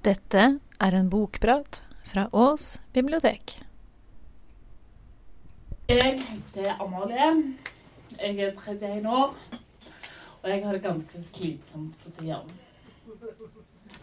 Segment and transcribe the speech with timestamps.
[0.00, 0.42] Dette
[0.80, 3.58] er en bokprat fra Ås bibliotek.
[5.92, 7.26] Jeg heter Amalie.
[8.16, 9.34] Jeg er 31 år,
[10.42, 12.38] og jeg har det ganske slitsomt for tida.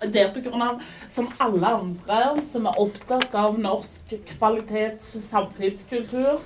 [0.04, 0.70] Det er pga.
[1.10, 2.22] som alle andre
[2.52, 6.42] som er opptatt av norsk kvalitets- og samtidskultur,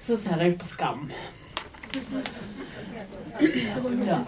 [0.00, 1.10] så ser jeg på Skam.
[4.06, 4.18] Ja.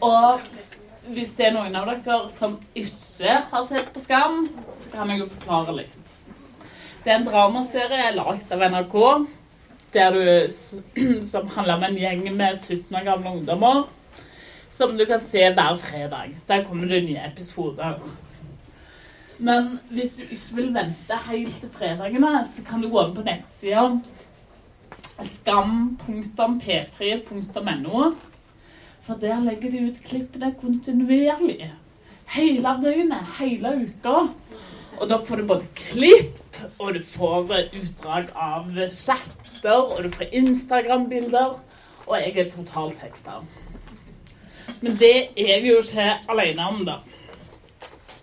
[0.00, 0.40] Og
[1.14, 4.46] hvis det er noen av dere som ikke har sett på Skam,
[4.82, 5.98] så kan jeg jo forklare litt.
[7.04, 8.96] Det er en dramaserie laget av NRK
[9.96, 10.48] du,
[11.30, 13.84] som handler om en gjeng med 17 år gamle ungdommer.
[14.76, 16.34] Som du kan se hver fredag.
[16.48, 17.98] Der kommer det nye episoder.
[19.38, 23.22] Men hvis du ikke vil vente helt til fredagene, så kan du gå inn på
[23.24, 24.00] nettsida
[25.16, 28.14] skam.p3.no.
[29.06, 31.70] For der legger de ut klippene kontinuerlig.
[32.34, 34.16] Hele døgnet, hele uka.
[34.96, 40.34] Og da får du både klipp, og du får utdrag av chatter, og du får
[40.40, 41.54] Instagram-bilder.
[42.06, 43.40] Og jeg er totaltekst hekta.
[44.80, 46.98] Men det er vi jo ikke alene om, da.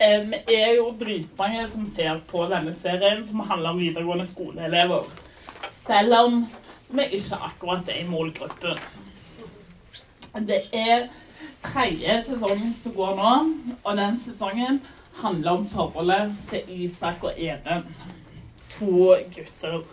[0.03, 5.07] Vi er jo dritmange som ser på denne serien som handler om videregående skoleelever.
[5.87, 6.43] Selv om
[6.91, 8.83] vi ikke akkurat er i målgruppen.
[10.33, 11.07] Det er
[11.61, 13.33] tredje sesongen som går nå,
[13.83, 14.79] og den sesongen
[15.21, 17.85] handler om forholdet til Isak og Even.
[18.73, 19.83] To gutter.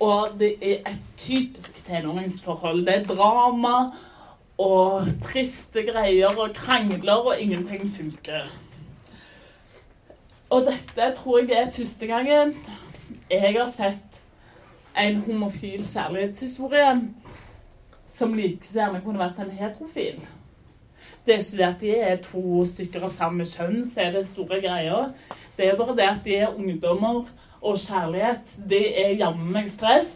[0.00, 2.86] Og det er et typisk tenåringsforhold.
[2.86, 3.92] Det er drama
[4.58, 8.48] og triste greier og krangler, og ingenting funker.
[10.50, 12.56] Og dette tror jeg er første gangen
[13.30, 14.18] jeg har sett
[14.98, 16.90] en homofil kjærlighetshistorie
[18.22, 20.20] som like gjerne kunne vært en heterofil.
[21.26, 24.28] Det er ikke det at de er to stykker av samme kjønn, så er det
[24.28, 25.10] store greier.
[25.56, 27.24] Det er bare det at de er ungdommer,
[27.62, 30.10] og kjærlighet, det er jammen meg stress.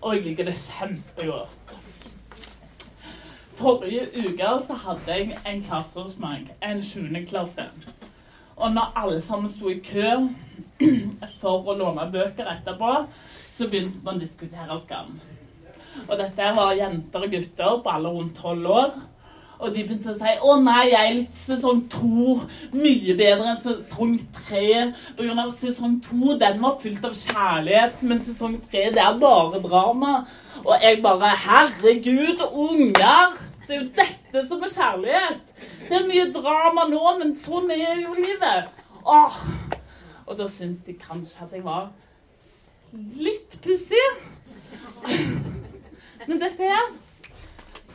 [0.00, 1.74] Og jeg liker det kjempegodt.
[3.58, 7.06] Forrige uke så hadde jeg en klasse hos meg, en 7.
[7.30, 7.68] klasse.
[8.56, 10.10] Og når alle sammen sto i kø
[11.40, 12.92] for å låne bøker etterpå,
[13.54, 15.16] så begynte man å diskutere Skam.
[16.04, 18.94] Og dette var jenter og gutter på alle rundt tolv år.
[19.64, 22.34] Og de begynte å si å nei, jeg er litt sesong to
[22.74, 24.90] mye bedre enn sesong tre.
[25.14, 29.20] På grunn av sesong to den var fylt av kjærlighet, men sesong tre det er
[29.22, 30.14] bare drama.
[30.64, 33.40] Og jeg bare Herregud, unger!
[33.64, 35.52] Det er jo dette som er kjærlighet.
[35.88, 38.68] Det er mye drama nå, men sånn er jo livet.
[39.08, 39.38] Åh.
[40.26, 41.88] Og da syns de kanskje at jeg var
[42.92, 44.04] litt pussig.
[46.26, 46.92] Men dette er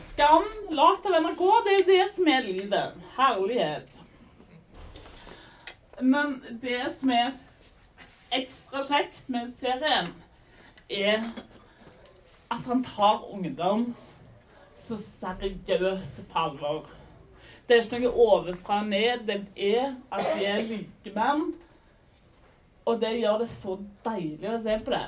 [0.09, 0.45] Skam,
[0.75, 2.97] lagd av NRK, det er jo det som er livet.
[3.16, 3.94] Herlighet.
[6.01, 7.29] Men det som er
[8.35, 10.12] ekstra kjekt med serien,
[10.90, 11.23] er
[12.51, 13.94] at han tar ungdom
[14.81, 16.90] så seriøst på alvor.
[17.67, 19.25] Det er ikke noe ovenfra og ned.
[19.28, 21.51] Det er at de er likemenn.
[22.90, 23.75] Og det gjør det så
[24.06, 25.03] deilig å se på det.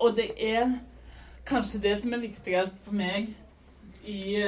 [0.00, 0.78] Og det er
[1.46, 3.32] kanskje det som er viktigst for meg
[4.06, 4.42] i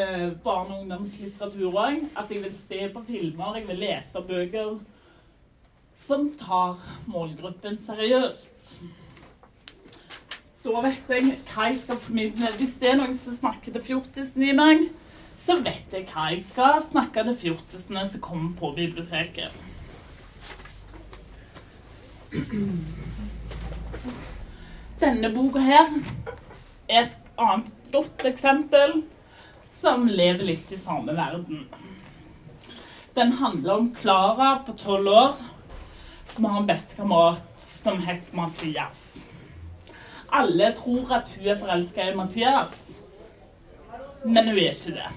[0.44, 2.04] barne- og ungdomslitteratur òg.
[2.16, 4.78] At jeg vil se på filmer, jeg vil lese bøker
[6.06, 8.80] som tar målgruppen seriøst.
[10.64, 12.50] Da vet jeg hva jeg skal formidle.
[12.58, 14.82] Hvis det er noen som snakker til fjortisen i dag,
[15.44, 19.52] så vet jeg hva jeg skal snakke til fjortisene som kommer på biblioteket.
[25.00, 26.47] Denne boka her er
[26.88, 29.02] et annet godt eksempel
[29.80, 31.68] som lever litt i samme verden.
[33.14, 35.38] Den handler om Klara på tolv år
[36.34, 39.06] som har en bestekamerat som heter Mathias.
[40.28, 42.74] Alle tror at hun er forelska i Mathias,
[44.24, 45.10] men hun er ikke det.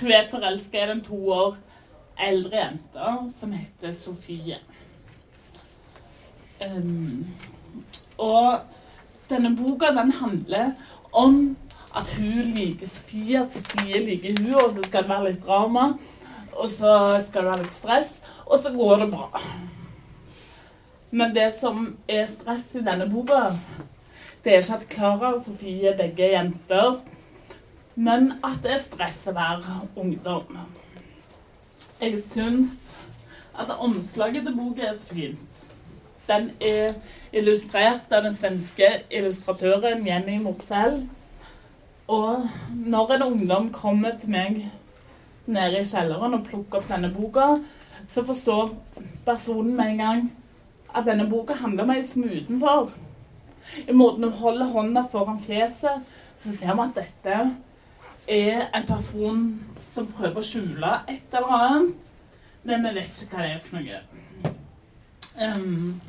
[0.00, 1.56] Hun er forelska i den to år
[2.20, 4.58] eldre jenta som heter Sofie.
[6.60, 7.26] Um,
[8.18, 8.60] og
[9.30, 10.72] denne boka den handler
[11.12, 11.56] om
[11.96, 15.86] at hun liker Sofie, at Sofie liker hun, og så skal det være litt drama.
[16.52, 16.94] Og så
[17.26, 18.10] skal det være litt stress,
[18.46, 19.42] og så går det bra.
[21.10, 23.50] Men det som er stress i denne boka,
[24.44, 27.00] det er ikke at Klara og Sofie er begge jenter,
[27.94, 30.60] men at det er stress å være ungdom.
[32.00, 32.76] Jeg syns
[33.58, 35.49] at omslaget til boka er så fint.
[36.30, 36.94] Den er
[37.34, 41.00] illustrert av den svenske illustratøren Jenny Mortell.
[42.10, 44.60] Og når en ungdom kommer til meg
[45.50, 47.48] nede i kjelleren og plukker opp denne boka,
[48.10, 48.70] så forstår
[49.26, 50.22] personen med en gang
[50.94, 52.94] at denne boka handler om ei som er utenfor.
[53.86, 56.06] I måten hun holder hånda foran fjeset,
[56.36, 57.40] så ser vi at dette
[58.30, 59.44] er en person
[59.92, 62.10] som prøver å skjule et eller annet,
[62.62, 64.02] men vi vet ikke hva det er for noe.
[65.40, 66.00] Um,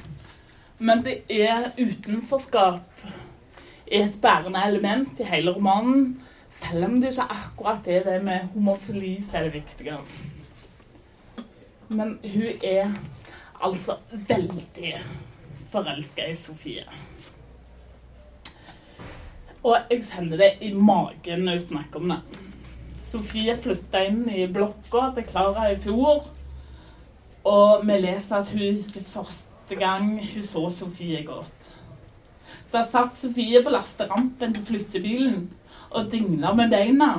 [0.80, 3.04] men det er utenforskap
[3.92, 8.52] er et bærende element i hele romanen, selv om det ikke akkurat er det med
[8.54, 9.98] homofili som er det viktige.
[11.90, 12.92] Men hun er
[13.62, 14.94] altså veldig
[15.72, 16.86] forelska i Sofie.
[19.64, 22.22] Og jeg kjenner det i magen når hun snakker om det.
[23.12, 26.24] Sofie flytta inn i blokka til Klara i fjor.
[27.48, 31.72] Og vi leser at hun husker første gang hun så Sofie gråt.
[32.72, 35.50] Da satt Sofie på lasterampen til flyttebilen
[35.90, 37.12] og dingla med beina.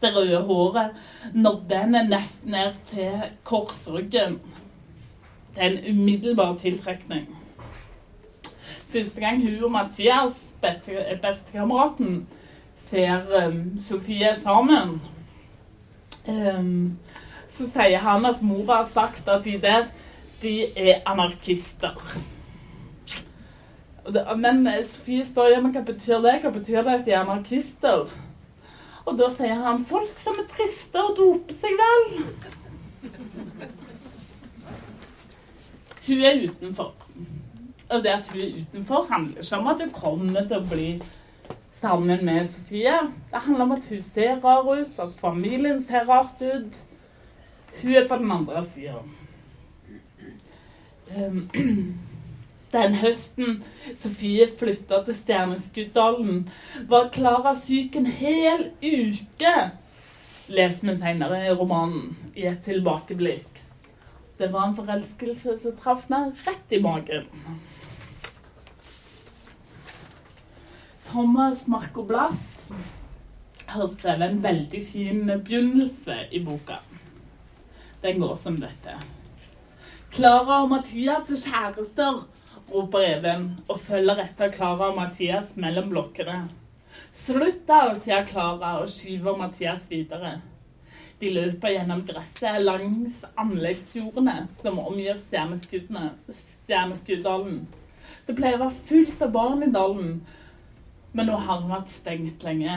[0.00, 4.38] Det røde håret nådde henne nesten ned til korsryggen.
[5.54, 7.26] Det er en umiddelbar tiltrekning.
[8.90, 10.38] Første gang hun og Mathias,
[11.22, 12.26] bestekameraten,
[12.90, 15.00] ser um, Sofie sammen,
[16.28, 16.98] um,
[17.50, 19.88] så sier han at mora har sagt at de der,
[20.42, 21.96] de er anarkister.
[24.36, 26.38] Men eh, Sofie spør ja, men hva betyr det?
[26.42, 28.08] Hva betyr det at de er anarkister?
[29.04, 32.02] Og da sier han folk som er triste og doper seg vel.
[36.06, 36.92] Hun er utenfor.
[37.90, 40.90] Og det at hun er utenfor, handler ikke om at hun kommer til å bli
[41.80, 42.96] sammen med Sofie.
[43.32, 46.80] Det handler om at hun ser rar ut, at familien ser rart ut.
[47.82, 49.00] Hun er på den andre sida.
[51.16, 51.50] Um,
[52.76, 53.62] den høsten
[53.98, 56.44] Sofie flytta til Stjerneskuddalen,
[56.90, 59.54] var Klara syk en hel uke,
[60.50, 63.64] leser vi senere i romanen i et tilbakeblikk.
[64.40, 67.26] Det var en forelskelse som traff meg rett i magen.
[71.10, 72.70] Thomas Marco Blatt
[73.66, 76.78] har skrevet en veldig fin begynnelse i boka.
[78.02, 78.94] Den går som dette.
[80.10, 82.24] Klara og Mathias er kjærester,
[82.72, 86.48] roper Even og følger etter Klara og Mathias mellom blokkene.
[87.14, 90.40] Slutt da, sier Klara og skyver Mathias videre.
[91.20, 97.66] De løper gjennom gresset langs anleggsjordene som omgir Stjerneskuddalen.
[98.26, 100.10] Det pleier å være fullt av barn i dalen,
[101.12, 102.74] men nå har den vært stengt lenge.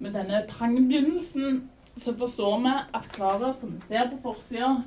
[0.00, 4.82] Med denne prangbegynnelsen så forstår vi at Klara, som vi ser på forsida,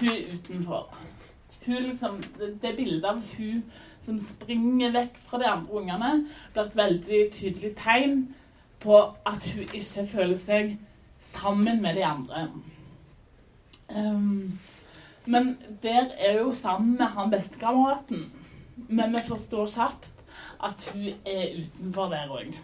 [0.00, 0.94] hun er utenfor.
[1.66, 2.22] Hun liksom,
[2.62, 3.62] det bildet av hun
[4.04, 6.12] som springer vekk fra de andre ungene,
[6.54, 8.22] blir et veldig tydelig tegn
[8.80, 10.76] på at hun ikke føler seg
[11.20, 12.46] sammen med de andre.
[13.90, 14.58] Um,
[15.26, 18.32] men der er jo sammen med han bestekameraten.
[18.88, 20.24] Men vi forstår kjapt
[20.64, 22.54] at hun er utenfor der òg.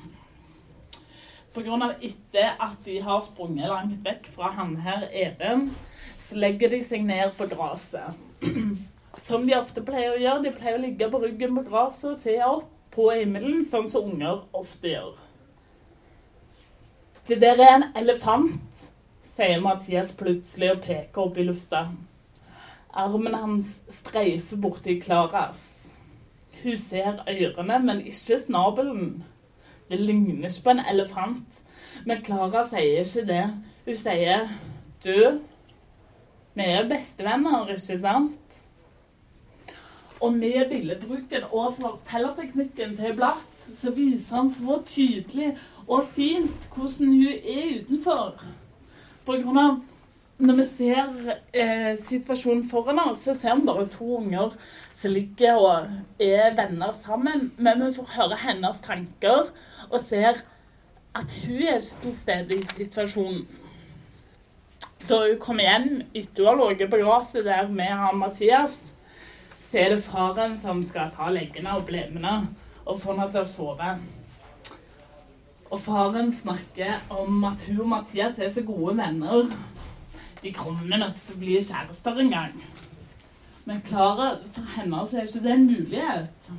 [1.56, 1.94] Pga.
[2.04, 5.70] etter at de har sprunget langt vekk fra han her Even,
[6.28, 8.16] så legger de seg ned på gresset.
[9.26, 10.42] Som de ofte pleier å gjøre.
[10.44, 14.10] De pleier å ligge på ryggen på gresset og se opp på himmelen, sånn som
[14.12, 15.14] unger ofte gjør.
[17.28, 18.84] Det der er en elefant,
[19.36, 21.86] sier Mathias plutselig og peker opp i lufta.
[22.96, 25.64] Armen hans streifer borti Klaras.
[26.62, 29.24] Hun ser ørene, men ikke snabelen.
[29.88, 31.60] Det ligner ikke på en elefant.
[32.06, 33.44] Men Klara sier ikke det.
[33.86, 34.48] Hun sier
[35.04, 35.38] du,
[36.56, 38.42] vi er bestevenner, ikke sant?
[40.20, 45.50] Og med billedbruken og fortellerteknikken til Blatt, så viser han så tydelig
[45.86, 48.40] og fint hvordan hun er utenfor.
[49.26, 49.76] På grunn av
[50.38, 54.56] når vi ser eh, situasjonen foran oss, så ser vi bare to unger
[54.96, 57.50] som ligger og er venner sammen.
[57.56, 59.48] Men vi får høre hennes tanker
[59.88, 60.42] og ser
[61.16, 63.46] at hun er ikke til stede i situasjonen.
[65.06, 65.88] Da hun kommer hjem
[66.18, 68.76] etter å ha ligget på gresset der med han Mathias,
[69.70, 72.34] så er det faren som skal ta leggene og blemene
[72.84, 73.94] og få henne til å sove.
[75.70, 79.48] Og faren snakker om at hun og Mathias er så gode venner.
[80.46, 82.52] De kommer nok til å bli kjærester en gang.
[83.66, 86.50] Men Klara, for henne så er ikke det en mulighet.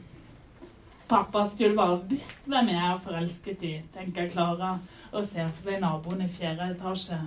[1.08, 4.74] Pappa skulle bare visst hvem jeg er forelsket i, tenker Klara
[5.14, 7.22] og ser for seg naboen i fjerde etasje.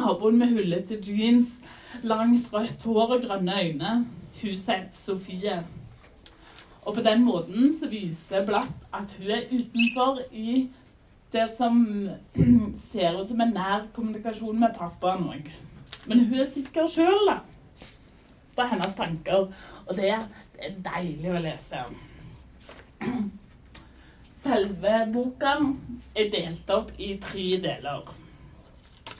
[0.00, 1.52] Naboen med hullete jeans,
[2.00, 3.94] langt rødt hår og grønne øyne.
[4.40, 5.60] Huset heter Sofie.
[6.88, 10.70] Og på den måten så viser Blatt at hun er utenfor i
[11.36, 11.84] det som
[12.94, 15.56] ser ut som en nær kommunikasjon med pappaen òg.
[16.08, 17.32] Men hun er sikker sjøl.
[18.56, 19.50] På hennes tanker.
[19.86, 21.82] Og det er deilig å lese.
[24.42, 25.58] Selve boka
[26.16, 28.08] er delt opp i tre deler.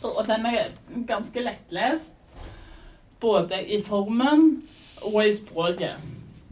[0.07, 0.71] Og den er
[1.09, 2.14] ganske lettlest,
[3.21, 4.45] både i formen
[5.02, 5.99] og i språket.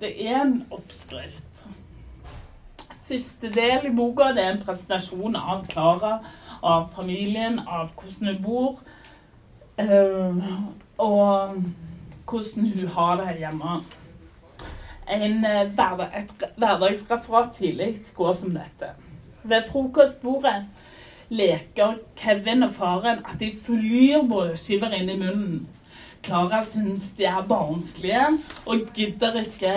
[0.01, 1.45] Det er en oppskrift.
[3.07, 6.19] Første del i boka det er en presentasjon av Klara,
[6.63, 8.81] av familien, av hvordan hun bor,
[9.81, 10.43] øh,
[10.99, 11.55] og
[12.27, 13.77] hvordan hun har det hjemme.
[15.07, 18.91] En, hverdag et hverdagsreferat tidlig går som dette.
[19.43, 20.67] Ved frokostbordet
[21.29, 25.67] leker Kevin og faren at de flyr brødskiver inn i munnen.
[26.27, 28.27] Klara syns de er barnslige
[28.67, 29.77] og gidder ikke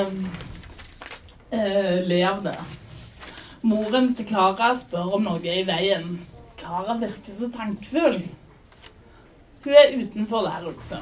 [1.54, 2.58] uh, le av det.
[3.62, 6.16] Moren til Klara spør om noe i veien.
[6.58, 8.22] Klara virker så tankfull.
[9.64, 11.02] Hun er utenfor der også.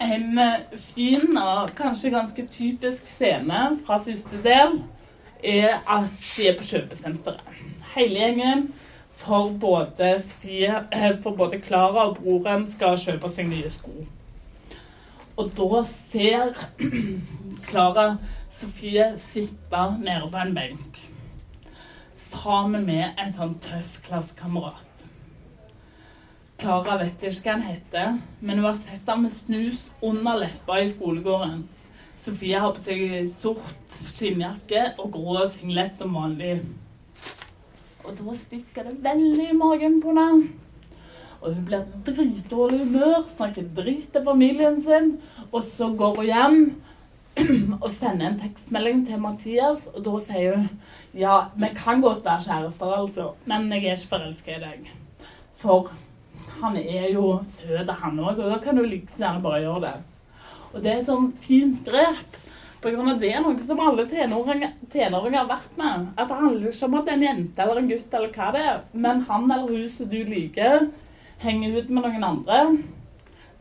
[0.00, 4.78] En eh, fin og kanskje ganske typisk scene fra første del
[5.44, 7.62] er at de er på kjøpesenteret.
[7.94, 8.68] Hele gjengen
[9.16, 14.06] for både, Sofie, eh, for både Klara og broren skal kjøpe seg nye sko.
[15.36, 16.56] Og da ser
[17.68, 18.08] Klara
[18.56, 21.04] Sofie sitte nede på en benk
[22.36, 24.85] sammen med en sånn tøff klassekamerat.
[26.56, 30.78] Klara vet ikke hva han heter, men hun har sett ham med snus under leppa
[30.80, 31.66] i skolegården.
[32.24, 36.56] Sofie har på seg sort skinnjakke og grå singlet som vanlig.
[38.06, 40.48] Og da stikker det veldig i magen på henne.
[41.42, 45.12] Og hun blir dritdårlig humør, snakker drit til familien sin,
[45.50, 46.58] og så går hun hjem
[47.84, 50.70] og sender en tekstmelding til Mathias, og da sier hun
[51.16, 54.90] ja, vi kan godt være kjærester, altså, men jeg er ikke forelska i deg.
[55.60, 55.92] For
[56.60, 59.94] han er jo søt, han òg, og da kan du like gjerne bare gjøre det.
[60.72, 62.42] Og det er et sånn fint grep.
[62.86, 66.10] Det er noe som alle tenåringer har vært med.
[66.14, 68.50] At det handler ikke om at det er en jente eller en gutt eller hva
[68.54, 70.90] det er, men han eller hun som du liker,
[71.42, 72.60] henger ut med noen andre.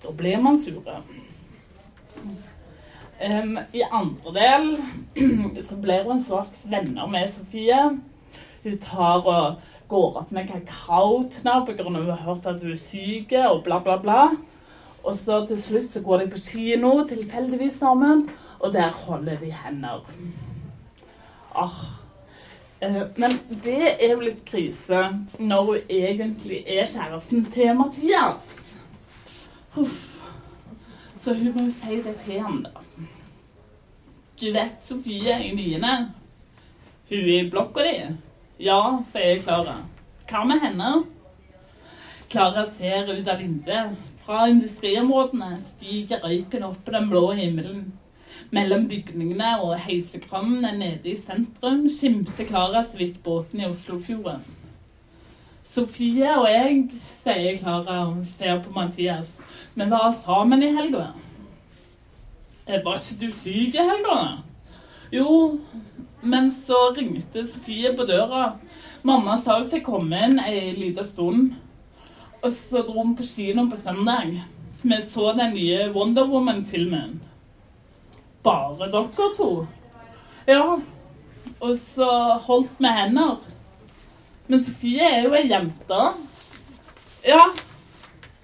[0.04, 1.00] Da blir man sure.
[3.16, 4.70] Um, I andre del
[5.68, 7.80] så blir hun en slags venner med Sofie.
[8.66, 11.84] Hun tar og går opp med kakao til henne pga.
[11.84, 14.30] hun har hørt at hun er syk, og bla, bla, bla.
[15.04, 19.52] Og så til slutt så går de på kino tilfeldigvis sammen, og der holder de
[19.52, 20.02] hender.
[21.56, 21.86] Ah.
[22.82, 23.32] Eh, men
[23.64, 25.06] det er jo litt krise
[25.40, 28.52] når hun egentlig er kjæresten til Mathias.
[29.76, 30.12] Uff.
[31.24, 32.82] Så hun må jo si det til ham, da.
[34.42, 35.94] Du vet Sofie i niende?
[37.10, 37.96] Hun i blokka di?
[38.58, 39.82] Ja, sier Klara.
[40.30, 40.90] Hva med henne?
[42.32, 43.98] Klara ser ut av vinduet.
[44.24, 47.82] Fra industriområdene stiger røyken opp på den blå himmelen.
[48.56, 54.40] Mellom bygningene og heisekrammene nede i sentrum skimter Klara så vidt båten i Oslofjorden.
[55.76, 56.80] Sofie og jeg,
[57.26, 59.36] sier Klara og ser på Mathias.
[59.76, 61.10] Vi var sammen i helga.
[62.72, 64.20] Var ikke du syk i helga?
[65.12, 65.60] Jo,
[66.26, 68.56] men så ringte Sofie på døra.
[69.06, 71.54] Mamma sa hun fikk komme inn ei lita stund.
[72.42, 74.40] Og så dro hun på kino på søndag.
[74.82, 77.20] Vi så den nye Wonder Woman-filmen.
[78.46, 79.50] Bare dere to?
[80.50, 80.80] Ja.
[81.60, 82.10] Og så
[82.48, 83.38] holdt vi hender.
[84.48, 86.02] Men Sofie er jo ei jente.
[87.26, 87.46] Ja.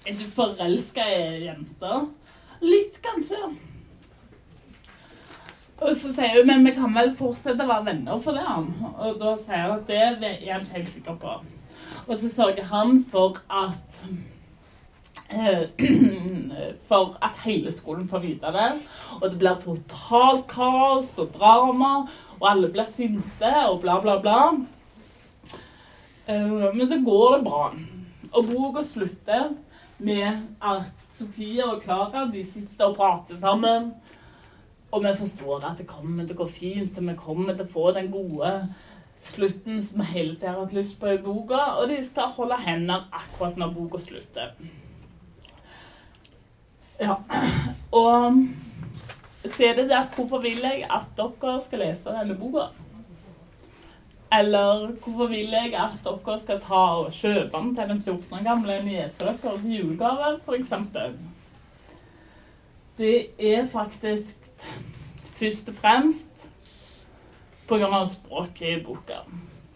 [0.05, 1.99] Er du forelska i ei jente?
[2.61, 3.41] Litt, kanskje.
[5.81, 8.45] Og så sier hun men vi kan vel fortsette å være venner for det.
[8.45, 8.67] han.
[8.91, 11.39] Og da sier hun at det er han ikke helt sikker på.
[12.07, 14.03] Og så sørger han for at
[15.33, 15.63] eh,
[16.89, 18.69] for at hele skolen får vite det.
[19.19, 22.05] Og det blir totalt kaos og drama,
[22.39, 24.41] og alle blir sinte og bla, bla, bla.
[26.27, 27.65] Eh, men så går det bra.
[28.31, 29.53] Og boka slutter
[29.97, 33.91] med at Sofie og Klara sitter og prater sammen.
[34.91, 37.73] Og vi forstår at det kommer til å gå fint, og vi kommer til å
[37.73, 38.51] få den gode
[39.21, 42.57] slutten som vi hele tiden har hatt lyst på i boka, og de skal holde
[42.65, 44.53] hender akkurat når boka slutter.
[47.01, 47.15] Ja.
[47.91, 48.41] Og
[49.45, 52.67] så er det det at hvorfor vil jeg at dere skal lese denne boka?
[54.31, 58.43] Eller hvorfor vil jeg at dere skal ta og kjøpe den til den 14 år
[58.45, 60.73] gamle niesa deres til julegave, f.eks.?
[62.97, 64.40] Det er faktisk
[65.39, 66.47] først og fremst
[67.67, 68.05] pga.
[68.05, 69.23] språket i boka.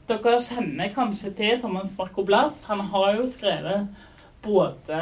[0.07, 2.25] Dere kjenner kanskje til Thomas Barco.
[2.67, 3.87] Han har jo skrevet
[4.41, 4.99] både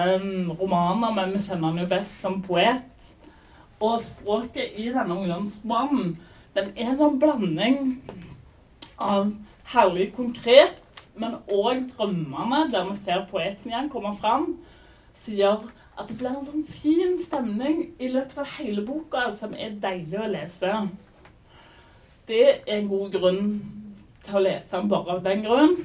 [0.60, 3.10] romaner, men vi kjenner han jo best som poet.
[3.80, 6.18] Og språket i denne ungdomsromanen
[6.56, 7.80] den er en sånn blanding
[9.02, 9.34] av
[9.74, 10.80] herlig konkret,
[11.18, 14.54] men òg drømmene, der vi ser poeten igjen komme fram,
[15.26, 19.76] gjør at det blir en sånn fin stemning i løpet av hele boka som er
[19.82, 20.78] deilig å lese.
[22.28, 23.52] Det er en god grunn
[24.24, 25.76] til å lese den bare av den grunn.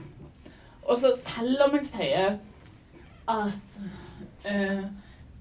[0.88, 2.38] Og så selv om jeg sier
[3.29, 3.79] at
[4.49, 4.85] eh,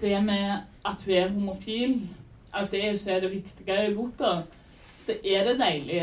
[0.02, 1.98] det med at hun er homofil,
[2.52, 4.42] at det ikke er det viktige i boka,
[5.06, 6.02] så er det deilig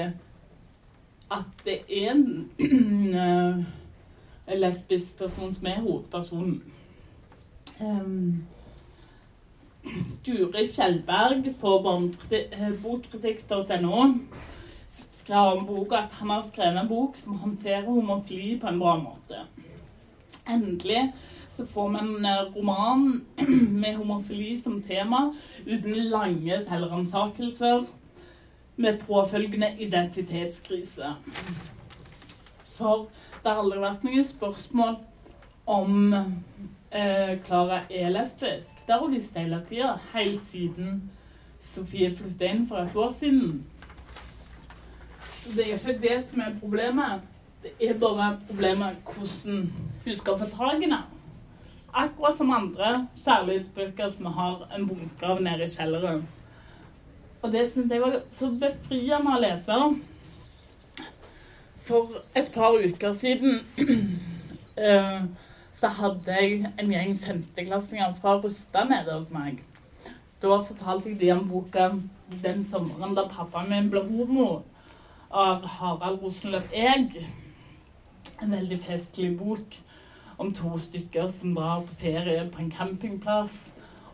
[1.36, 6.64] at det er en, en lesbisk person som er hovedpersonen.
[7.82, 8.46] Um,
[10.26, 11.72] Guri Fjellberg på
[12.82, 14.06] bokkritikk.no
[15.20, 18.96] skrev om boka at han har skrevet en bok som håndterer homofili på en bra
[19.02, 19.44] måte.
[20.50, 21.12] Endelig
[21.56, 23.26] så får vi en eh, roman
[23.82, 25.34] med homofili som tema,
[25.66, 27.86] uten lange selvransakelser,
[28.76, 31.14] med påfølgende identitetskrise.
[32.76, 33.06] For
[33.44, 34.98] det har aldri vært noe spørsmål
[35.66, 36.10] om
[36.92, 38.75] Klara eh, er lesbisk.
[38.88, 41.00] Det har visst hele tida, helt siden
[41.74, 43.66] Sofie flyttet inn for et år siden.
[45.42, 47.26] Så det er ikke det som er problemet.
[47.64, 49.72] Det er bare problemet hvordan
[50.06, 51.02] hun skal få tak i det.
[51.94, 56.26] Akkurat som andre kjærlighetsbøker som har en bunke av nede i kjelleren.
[57.42, 59.80] Og det syns jeg var så befriende å lese.
[61.86, 63.60] For et par uker siden
[64.80, 65.26] uh,
[65.86, 69.60] så hadde jeg en gjeng femteklassinger fra Rustad nede hos meg.
[70.42, 71.92] Da fortalte jeg de om boka
[72.42, 74.64] 'Den sommeren da pappaen min ble homo'
[75.32, 77.22] av Harald Rosenløv Eg.
[78.42, 79.78] En veldig festlig bok
[80.40, 83.54] om to stykker som drar på ferie på en campingplass.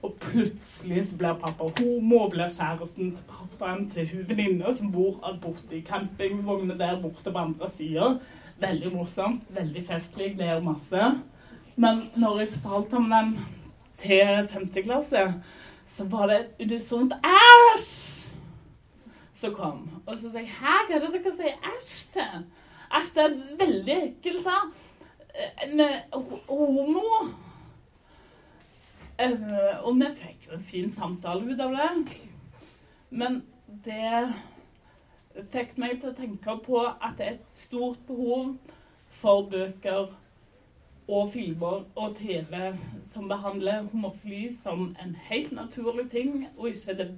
[0.03, 4.91] Og plutselig så blir pappa homo og blir kjæresten til pappaen til hun venninna som
[4.91, 8.17] bor borte i campingvogna der borte på andre sida.
[8.60, 11.21] Veldig morsomt, veldig festlig, gleder masse.
[11.75, 13.36] Men når jeg fortalte om den
[14.01, 15.27] til femte klasse,
[15.88, 17.88] så var det et unisont æsj
[19.41, 20.01] som kom.
[20.05, 22.43] Og så sa jeg hæ, hva er det dere sier æsj til?
[22.97, 24.57] Æsj, det er veldig ekkelt, da.
[25.75, 26.17] Med
[26.49, 27.07] homo.
[29.21, 32.15] Uh, og vi fikk jo en fin samtale ut av det.
[33.10, 33.41] Men
[33.86, 34.34] det
[35.53, 38.55] fikk meg til å tenke på at det er et stort behov
[39.21, 40.10] for bøker
[41.12, 42.71] og filmer og TV
[43.12, 47.10] som behandler homofili som en helt naturlig ting, og ikke det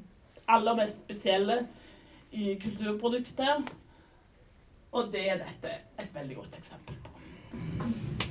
[0.49, 1.67] aller mest spesielle
[2.31, 3.63] i kulturprodukter.
[4.91, 8.22] Og det er dette et veldig godt eksempel på.